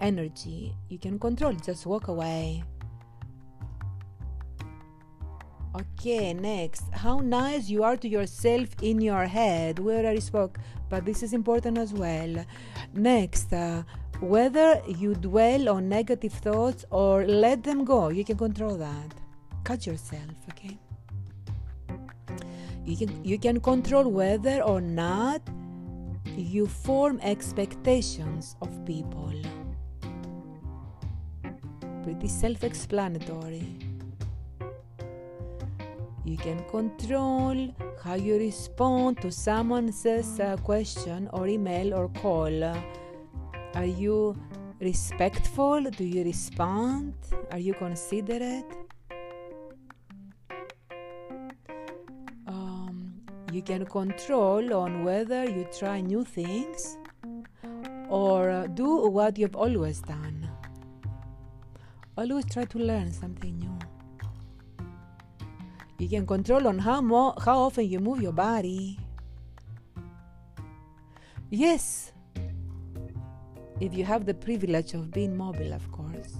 [0.00, 1.52] energy, you can control.
[1.54, 2.62] Just walk away.
[5.74, 6.84] Okay, next.
[6.92, 9.78] How nice you are to yourself in your head.
[9.78, 10.58] We already spoke,
[10.90, 12.44] but this is important as well.
[12.92, 13.82] Next, uh,
[14.22, 19.14] whether you dwell on negative thoughts or let them go, you can control that.
[19.64, 20.78] Cut yourself, okay?
[22.84, 25.42] You can, you can control whether or not
[26.36, 29.32] you form expectations of people.
[32.04, 33.66] Pretty self explanatory.
[36.24, 40.06] You can control how you respond to someone's
[40.62, 42.62] question or email or call
[43.74, 44.36] are you
[44.80, 45.82] respectful?
[45.82, 47.14] Do you respond?
[47.50, 48.64] Are you considerate?
[52.46, 53.14] Um,
[53.52, 56.98] you can control on whether you try new things
[58.08, 60.50] or uh, do what you've always done.
[62.16, 63.78] Always try to learn something new.
[65.98, 68.98] You can control on how mo- how often you move your body.
[71.48, 72.11] Yes,
[73.82, 76.34] if you have the privilege of being mobile, of course.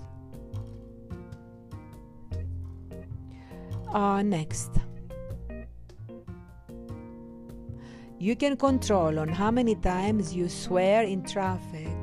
[3.93, 4.71] Uh, next.
[8.21, 11.97] You can control on how many times you swear in traffic.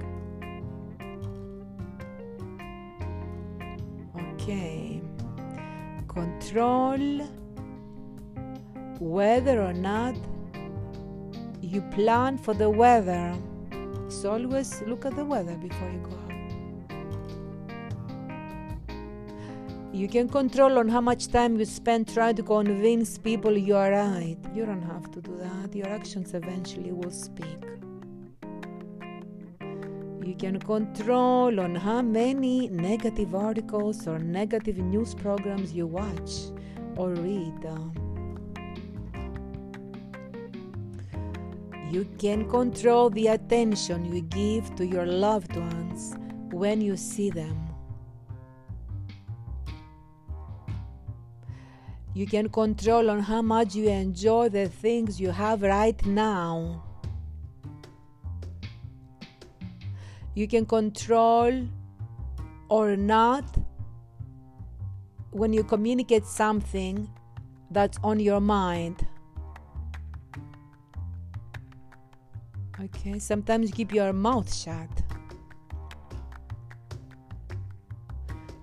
[4.33, 5.01] Okay.
[6.09, 6.99] Control
[8.99, 10.15] whether or not
[11.61, 13.33] you plan for the weather.
[14.09, 16.29] So always look at the weather before you go out.
[19.93, 23.91] You can control on how much time you spend trying to convince people you are
[23.91, 24.37] right.
[24.55, 25.75] You don't have to do that.
[25.75, 27.63] Your actions eventually will speak.
[30.23, 36.51] You can control on how many negative articles or negative news programs you watch
[36.97, 37.65] or read.
[37.65, 38.08] Um,
[41.89, 46.15] You can control the attention you give to your loved ones
[46.51, 47.67] when you see them.
[52.13, 56.83] You can control on how much you enjoy the things you have right now.
[60.35, 61.67] You can control
[62.69, 63.45] or not
[65.31, 67.09] when you communicate something
[67.71, 69.07] that's on your mind.
[72.81, 74.89] Okay, sometimes keep your mouth shut.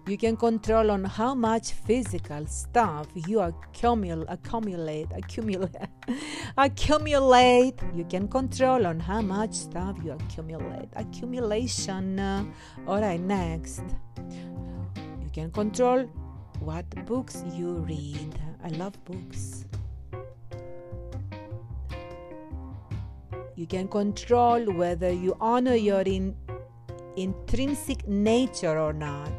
[0.07, 5.75] You can control on how much physical stuff you accumul- accumulate, accumulate,
[6.57, 7.75] accumulate.
[7.93, 10.89] You can control on how much stuff you accumulate.
[10.95, 12.19] Accumulation.
[12.19, 12.45] Uh,
[12.87, 13.83] all right, next.
[14.97, 16.05] You can control
[16.61, 18.41] what books you read.
[18.65, 19.67] I love books.
[23.57, 26.37] You can control whether you honor your in,
[27.17, 29.33] intrinsic nature or not.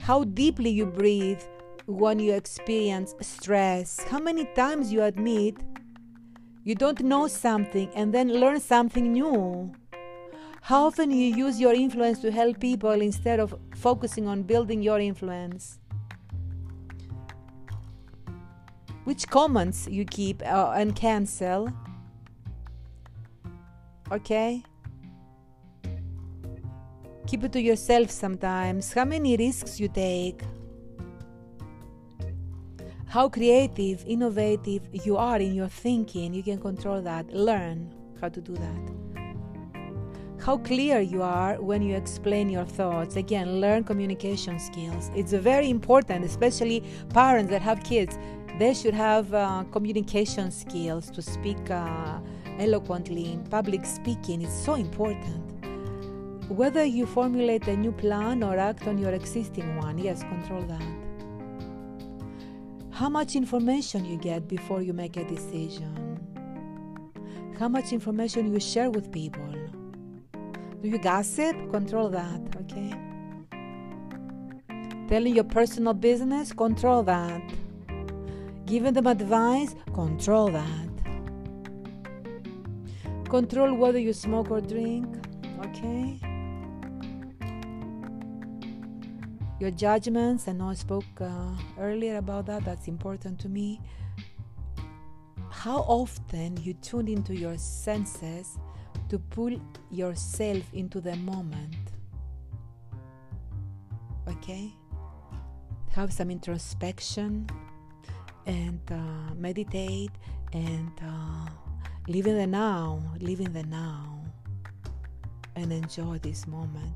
[0.00, 1.42] How deeply you breathe
[1.86, 4.00] when you experience stress.
[4.08, 5.56] How many times you admit
[6.64, 9.72] you don't know something and then learn something new.
[10.62, 15.00] How often you use your influence to help people instead of focusing on building your
[15.00, 15.80] influence?
[19.04, 21.72] Which comments you keep uh, and cancel?
[24.12, 24.62] Okay?
[27.26, 28.92] Keep it to yourself sometimes.
[28.92, 30.42] How many risks you take?
[33.06, 36.32] How creative, innovative you are in your thinking.
[36.32, 37.32] You can control that.
[37.32, 39.12] Learn how to do that.
[40.44, 43.16] How clear you are when you explain your thoughts.
[43.16, 45.10] Again, learn communication skills.
[45.14, 48.18] It's very important, especially parents that have kids.
[48.62, 52.20] They should have uh, communication skills to speak uh,
[52.60, 53.32] eloquently.
[53.32, 55.42] In public speaking is so important.
[56.48, 60.94] Whether you formulate a new plan or act on your existing one, yes, control that.
[62.92, 66.20] How much information you get before you make a decision?
[67.58, 69.54] How much information you share with people?
[70.80, 71.56] Do you gossip?
[71.72, 72.94] Control that, okay?
[75.08, 76.52] Telling your personal business?
[76.52, 77.42] Control that.
[78.72, 79.74] Giving them advice?
[79.92, 80.88] Control that.
[83.28, 85.06] Control whether you smoke or drink,
[85.62, 86.18] okay?
[89.60, 90.48] your judgments.
[90.48, 93.78] I know I spoke uh, earlier about that, that's important to me.
[95.50, 98.56] How often you tune into your senses
[99.10, 99.54] to pull
[99.90, 101.92] yourself into the moment.
[104.26, 104.72] Okay?
[105.90, 107.46] Have some introspection
[108.46, 110.12] and uh, meditate
[110.52, 111.50] and uh,
[112.08, 114.24] live in the now, live in the now,
[115.56, 116.94] and enjoy this moment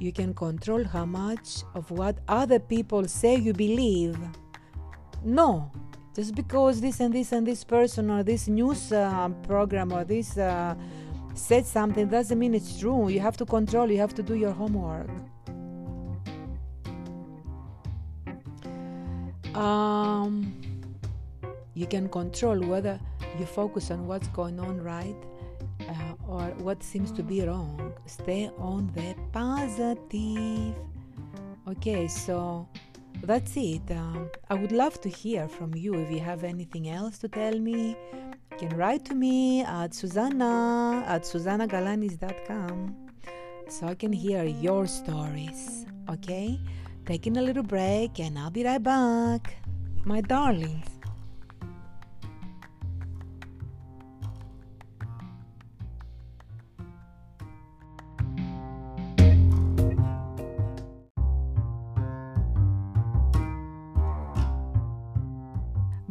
[0.00, 4.16] you can control how much of what other people say you believe.
[5.24, 5.70] No,
[6.14, 10.38] just because this and this and this person or this news uh, program or this
[10.38, 10.74] uh,
[11.34, 13.08] said something doesn't mean it's true.
[13.08, 15.10] You have to control, you have to do your homework.
[19.58, 20.54] Um,
[21.74, 23.00] you can control whether
[23.38, 25.16] you focus on what's going on right
[25.88, 27.92] uh, or what seems to be wrong.
[28.06, 30.74] Stay on the positive.
[31.66, 32.68] Okay, so
[33.22, 33.82] that's it.
[33.90, 37.58] Um, I would love to hear from you if you have anything else to tell
[37.58, 37.96] me.
[38.52, 42.96] You can write to me at Susanna at SusannaGalanis.com
[43.68, 45.84] so I can hear your stories.
[46.08, 46.60] Okay?
[47.08, 49.56] Taking a little break and I'll be right back.
[50.04, 50.84] My darlings.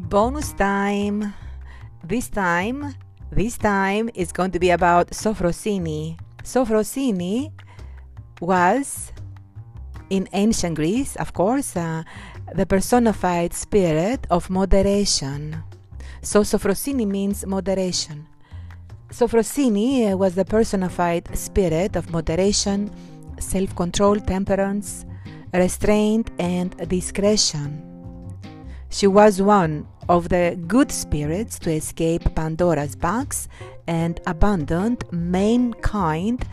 [0.10, 1.32] bonus time.
[2.04, 2.96] This time,
[3.32, 6.18] this time is going to be about Sophrosyne.
[6.44, 7.52] Sophrosyne
[8.42, 9.12] was
[10.10, 12.04] in ancient Greece, of course, uh,
[12.54, 15.64] the personified spirit of moderation.
[16.22, 18.28] So Sophrosyne means moderation.
[19.10, 22.92] Sophrosyne was the personified spirit of moderation,
[23.40, 25.06] self control, temperance,
[25.54, 27.84] restraint, and discretion.
[28.90, 33.48] She was one of the good spirits to escape Pandora's box
[33.88, 36.46] and abandoned mankind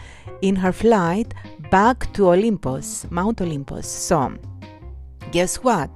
[0.42, 1.34] in her flight
[1.74, 3.88] back to Olympus, Mount Olympus.
[3.88, 4.32] So,
[5.32, 5.90] guess what?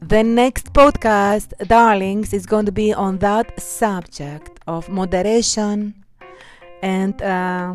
[0.00, 5.94] The next podcast, darlings, is going to be on that subject of moderation
[6.82, 7.74] and uh,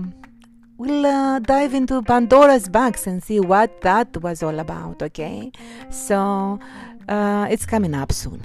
[0.78, 5.50] we'll uh, dive into Pandora's box and see what that was all about, okay?
[5.90, 6.60] So,
[7.08, 8.42] uh, it's coming up soon.